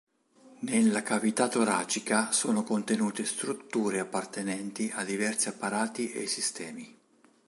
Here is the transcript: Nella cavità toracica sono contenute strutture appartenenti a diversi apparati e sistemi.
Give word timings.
Nella 0.61 1.03
cavità 1.03 1.47
toracica 1.47 2.31
sono 2.31 2.63
contenute 2.63 3.23
strutture 3.23 3.99
appartenenti 3.99 4.91
a 4.91 5.03
diversi 5.03 5.47
apparati 5.47 6.11
e 6.11 6.25
sistemi. 6.25 6.97